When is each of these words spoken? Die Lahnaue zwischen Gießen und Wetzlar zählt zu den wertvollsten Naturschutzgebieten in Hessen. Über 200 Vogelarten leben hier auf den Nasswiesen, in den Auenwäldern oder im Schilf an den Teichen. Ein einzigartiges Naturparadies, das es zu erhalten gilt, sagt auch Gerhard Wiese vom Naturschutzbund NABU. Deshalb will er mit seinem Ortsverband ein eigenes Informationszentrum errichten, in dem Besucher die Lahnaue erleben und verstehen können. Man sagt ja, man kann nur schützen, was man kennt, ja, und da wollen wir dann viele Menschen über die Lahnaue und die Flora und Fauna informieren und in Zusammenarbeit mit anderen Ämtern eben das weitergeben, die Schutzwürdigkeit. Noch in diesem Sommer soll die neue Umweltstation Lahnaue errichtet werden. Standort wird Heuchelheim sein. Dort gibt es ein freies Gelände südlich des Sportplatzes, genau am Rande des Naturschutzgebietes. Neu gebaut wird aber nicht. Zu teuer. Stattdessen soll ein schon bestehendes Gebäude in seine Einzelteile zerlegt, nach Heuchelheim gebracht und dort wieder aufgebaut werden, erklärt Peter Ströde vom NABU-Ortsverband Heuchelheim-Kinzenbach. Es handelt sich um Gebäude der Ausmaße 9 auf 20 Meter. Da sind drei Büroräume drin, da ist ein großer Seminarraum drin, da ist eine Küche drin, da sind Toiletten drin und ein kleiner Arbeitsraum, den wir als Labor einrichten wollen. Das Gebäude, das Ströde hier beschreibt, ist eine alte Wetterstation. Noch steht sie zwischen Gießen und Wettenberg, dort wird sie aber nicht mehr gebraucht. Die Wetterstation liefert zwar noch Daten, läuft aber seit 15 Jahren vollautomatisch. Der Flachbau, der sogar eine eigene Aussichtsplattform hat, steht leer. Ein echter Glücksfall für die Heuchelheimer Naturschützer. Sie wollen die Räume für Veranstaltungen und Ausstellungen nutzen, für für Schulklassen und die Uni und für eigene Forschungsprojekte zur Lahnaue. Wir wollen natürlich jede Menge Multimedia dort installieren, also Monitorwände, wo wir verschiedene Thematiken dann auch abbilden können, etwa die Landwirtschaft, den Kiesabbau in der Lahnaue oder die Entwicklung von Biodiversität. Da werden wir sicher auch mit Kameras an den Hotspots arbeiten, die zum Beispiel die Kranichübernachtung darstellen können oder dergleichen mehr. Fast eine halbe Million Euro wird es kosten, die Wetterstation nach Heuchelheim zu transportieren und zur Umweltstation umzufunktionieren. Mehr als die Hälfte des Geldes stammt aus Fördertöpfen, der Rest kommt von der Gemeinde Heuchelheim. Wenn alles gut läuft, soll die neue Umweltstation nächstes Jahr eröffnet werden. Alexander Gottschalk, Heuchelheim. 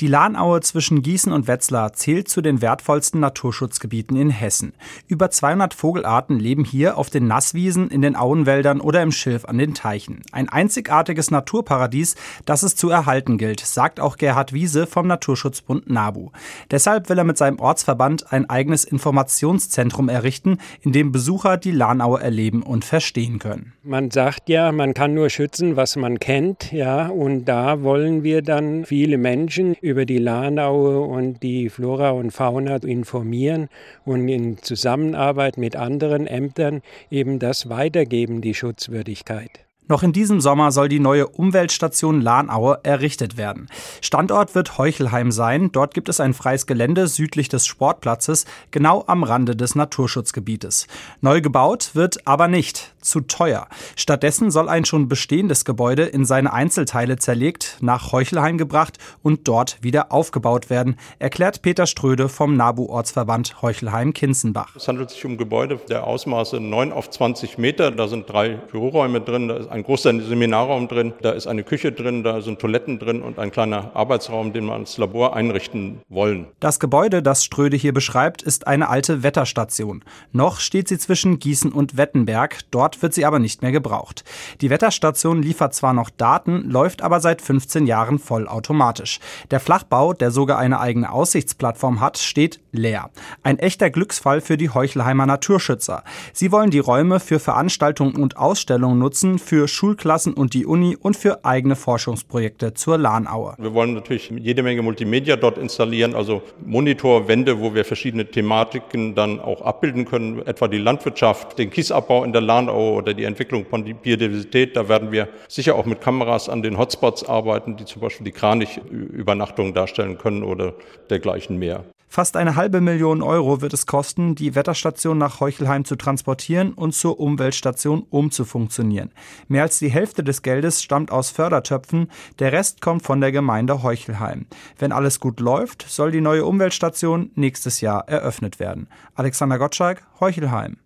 Die 0.00 0.06
Lahnaue 0.06 0.60
zwischen 0.60 1.02
Gießen 1.02 1.32
und 1.32 1.48
Wetzlar 1.48 1.92
zählt 1.92 2.28
zu 2.28 2.40
den 2.40 2.60
wertvollsten 2.60 3.20
Naturschutzgebieten 3.20 4.16
in 4.16 4.30
Hessen. 4.30 4.72
Über 5.08 5.30
200 5.30 5.74
Vogelarten 5.74 6.38
leben 6.38 6.64
hier 6.64 6.98
auf 6.98 7.10
den 7.10 7.26
Nasswiesen, 7.26 7.88
in 7.88 8.02
den 8.02 8.16
Auenwäldern 8.16 8.80
oder 8.80 9.02
im 9.02 9.12
Schilf 9.12 9.44
an 9.44 9.58
den 9.58 9.74
Teichen. 9.74 10.22
Ein 10.32 10.48
einzigartiges 10.48 11.30
Naturparadies, 11.30 12.14
das 12.44 12.62
es 12.62 12.76
zu 12.76 12.90
erhalten 12.90 13.38
gilt, 13.38 13.60
sagt 13.60 14.00
auch 14.00 14.16
Gerhard 14.16 14.52
Wiese 14.52 14.86
vom 14.86 15.06
Naturschutzbund 15.06 15.88
NABU. 15.90 16.30
Deshalb 16.70 17.08
will 17.08 17.18
er 17.18 17.24
mit 17.24 17.38
seinem 17.38 17.58
Ortsverband 17.58 18.32
ein 18.32 18.48
eigenes 18.48 18.84
Informationszentrum 18.84 20.08
errichten, 20.08 20.58
in 20.80 20.92
dem 20.92 21.12
Besucher 21.12 21.56
die 21.56 21.72
Lahnaue 21.72 22.20
erleben 22.20 22.62
und 22.62 22.84
verstehen 22.84 23.38
können. 23.38 23.72
Man 23.82 24.10
sagt 24.10 24.48
ja, 24.48 24.72
man 24.72 24.94
kann 24.94 25.14
nur 25.14 25.30
schützen, 25.30 25.76
was 25.76 25.96
man 25.96 26.20
kennt, 26.20 26.72
ja, 26.72 27.08
und 27.08 27.44
da 27.46 27.82
wollen 27.82 28.22
wir 28.22 28.42
dann 28.42 28.84
viele 28.84 29.18
Menschen 29.18 29.65
über 29.74 30.06
die 30.06 30.18
Lahnaue 30.18 31.00
und 31.00 31.42
die 31.42 31.68
Flora 31.68 32.10
und 32.10 32.30
Fauna 32.30 32.76
informieren 32.76 33.68
und 34.04 34.28
in 34.28 34.58
Zusammenarbeit 34.58 35.58
mit 35.58 35.76
anderen 35.76 36.26
Ämtern 36.26 36.82
eben 37.10 37.38
das 37.38 37.68
weitergeben, 37.68 38.40
die 38.40 38.54
Schutzwürdigkeit. 38.54 39.65
Noch 39.88 40.02
in 40.02 40.12
diesem 40.12 40.40
Sommer 40.40 40.72
soll 40.72 40.88
die 40.88 40.98
neue 40.98 41.28
Umweltstation 41.28 42.20
Lahnaue 42.20 42.80
errichtet 42.82 43.36
werden. 43.36 43.68
Standort 44.00 44.56
wird 44.56 44.78
Heuchelheim 44.78 45.30
sein. 45.30 45.70
Dort 45.70 45.94
gibt 45.94 46.08
es 46.08 46.18
ein 46.18 46.34
freies 46.34 46.66
Gelände 46.66 47.06
südlich 47.06 47.48
des 47.48 47.66
Sportplatzes, 47.66 48.46
genau 48.72 49.04
am 49.06 49.22
Rande 49.22 49.54
des 49.54 49.76
Naturschutzgebietes. 49.76 50.88
Neu 51.20 51.40
gebaut 51.40 51.90
wird 51.94 52.26
aber 52.26 52.48
nicht. 52.48 52.94
Zu 53.00 53.20
teuer. 53.20 53.68
Stattdessen 53.94 54.50
soll 54.50 54.68
ein 54.68 54.84
schon 54.84 55.06
bestehendes 55.08 55.64
Gebäude 55.64 56.02
in 56.02 56.24
seine 56.24 56.52
Einzelteile 56.52 57.18
zerlegt, 57.18 57.78
nach 57.80 58.10
Heuchelheim 58.10 58.58
gebracht 58.58 58.98
und 59.22 59.46
dort 59.46 59.78
wieder 59.80 60.10
aufgebaut 60.10 60.70
werden, 60.70 60.96
erklärt 61.20 61.62
Peter 61.62 61.86
Ströde 61.86 62.28
vom 62.28 62.56
NABU-Ortsverband 62.56 63.62
Heuchelheim-Kinzenbach. 63.62 64.74
Es 64.74 64.88
handelt 64.88 65.10
sich 65.10 65.24
um 65.24 65.36
Gebäude 65.36 65.78
der 65.88 66.04
Ausmaße 66.04 66.58
9 66.58 66.90
auf 66.90 67.08
20 67.08 67.58
Meter. 67.58 67.92
Da 67.92 68.08
sind 68.08 68.28
drei 68.28 68.54
Büroräume 68.56 69.20
drin, 69.20 69.46
da 69.46 69.56
ist 69.56 69.70
ein 69.76 69.84
großer 69.84 70.18
Seminarraum 70.20 70.88
drin, 70.88 71.12
da 71.20 71.30
ist 71.30 71.46
eine 71.46 71.62
Küche 71.62 71.92
drin, 71.92 72.24
da 72.24 72.40
sind 72.40 72.58
Toiletten 72.58 72.98
drin 72.98 73.22
und 73.22 73.38
ein 73.38 73.50
kleiner 73.50 73.90
Arbeitsraum, 73.94 74.52
den 74.52 74.64
wir 74.64 74.72
als 74.72 74.96
Labor 74.96 75.36
einrichten 75.36 76.00
wollen. 76.08 76.46
Das 76.60 76.80
Gebäude, 76.80 77.22
das 77.22 77.44
Ströde 77.44 77.76
hier 77.76 77.92
beschreibt, 77.92 78.42
ist 78.42 78.66
eine 78.66 78.88
alte 78.88 79.22
Wetterstation. 79.22 80.02
Noch 80.32 80.60
steht 80.60 80.88
sie 80.88 80.98
zwischen 80.98 81.38
Gießen 81.38 81.72
und 81.72 81.96
Wettenberg, 81.96 82.60
dort 82.70 83.02
wird 83.02 83.12
sie 83.12 83.26
aber 83.26 83.38
nicht 83.38 83.60
mehr 83.60 83.72
gebraucht. 83.72 84.24
Die 84.62 84.70
Wetterstation 84.70 85.42
liefert 85.42 85.74
zwar 85.74 85.92
noch 85.92 86.08
Daten, 86.08 86.70
läuft 86.70 87.02
aber 87.02 87.20
seit 87.20 87.42
15 87.42 87.86
Jahren 87.86 88.18
vollautomatisch. 88.18 89.20
Der 89.50 89.60
Flachbau, 89.60 90.14
der 90.14 90.30
sogar 90.30 90.58
eine 90.58 90.80
eigene 90.80 91.12
Aussichtsplattform 91.12 92.00
hat, 92.00 92.16
steht 92.16 92.60
leer. 92.72 93.10
Ein 93.42 93.58
echter 93.58 93.90
Glücksfall 93.90 94.40
für 94.40 94.56
die 94.56 94.70
Heuchelheimer 94.70 95.26
Naturschützer. 95.26 96.02
Sie 96.32 96.50
wollen 96.50 96.70
die 96.70 96.78
Räume 96.78 97.20
für 97.20 97.38
Veranstaltungen 97.38 98.16
und 98.16 98.38
Ausstellungen 98.38 98.98
nutzen, 98.98 99.38
für 99.38 99.65
für 99.66 99.68
Schulklassen 99.68 100.32
und 100.32 100.54
die 100.54 100.64
Uni 100.64 100.96
und 100.96 101.16
für 101.16 101.44
eigene 101.44 101.74
Forschungsprojekte 101.74 102.74
zur 102.74 102.98
Lahnaue. 102.98 103.54
Wir 103.58 103.74
wollen 103.74 103.94
natürlich 103.94 104.30
jede 104.30 104.62
Menge 104.62 104.82
Multimedia 104.82 105.34
dort 105.34 105.58
installieren, 105.58 106.14
also 106.14 106.42
Monitorwände, 106.64 107.60
wo 107.60 107.74
wir 107.74 107.84
verschiedene 107.84 108.26
Thematiken 108.26 109.16
dann 109.16 109.40
auch 109.40 109.62
abbilden 109.62 110.04
können, 110.04 110.46
etwa 110.46 110.68
die 110.68 110.78
Landwirtschaft, 110.78 111.58
den 111.58 111.70
Kiesabbau 111.70 112.22
in 112.22 112.32
der 112.32 112.42
Lahnaue 112.42 112.92
oder 112.92 113.12
die 113.12 113.24
Entwicklung 113.24 113.66
von 113.66 113.82
Biodiversität. 113.82 114.76
Da 114.76 114.88
werden 114.88 115.10
wir 115.10 115.28
sicher 115.48 115.74
auch 115.74 115.84
mit 115.84 116.00
Kameras 116.00 116.48
an 116.48 116.62
den 116.62 116.78
Hotspots 116.78 117.24
arbeiten, 117.28 117.76
die 117.76 117.84
zum 117.86 118.02
Beispiel 118.02 118.24
die 118.24 118.32
Kranichübernachtung 118.32 119.74
darstellen 119.74 120.16
können 120.16 120.44
oder 120.44 120.74
dergleichen 121.10 121.58
mehr. 121.58 121.84
Fast 122.16 122.38
eine 122.38 122.56
halbe 122.56 122.80
Million 122.80 123.20
Euro 123.20 123.60
wird 123.60 123.74
es 123.74 123.84
kosten, 123.84 124.34
die 124.34 124.54
Wetterstation 124.54 125.18
nach 125.18 125.40
Heuchelheim 125.40 125.84
zu 125.84 125.96
transportieren 125.96 126.72
und 126.72 126.94
zur 126.94 127.20
Umweltstation 127.20 128.06
umzufunktionieren. 128.08 129.10
Mehr 129.48 129.64
als 129.64 129.80
die 129.80 129.90
Hälfte 129.90 130.24
des 130.24 130.40
Geldes 130.40 130.82
stammt 130.82 131.10
aus 131.10 131.28
Fördertöpfen, 131.28 132.10
der 132.38 132.52
Rest 132.52 132.80
kommt 132.80 133.02
von 133.02 133.20
der 133.20 133.32
Gemeinde 133.32 133.82
Heuchelheim. 133.82 134.46
Wenn 134.78 134.92
alles 134.92 135.20
gut 135.20 135.40
läuft, 135.40 135.84
soll 135.86 136.10
die 136.10 136.22
neue 136.22 136.46
Umweltstation 136.46 137.32
nächstes 137.34 137.82
Jahr 137.82 138.08
eröffnet 138.08 138.60
werden. 138.60 138.88
Alexander 139.14 139.58
Gottschalk, 139.58 140.02
Heuchelheim. 140.18 140.78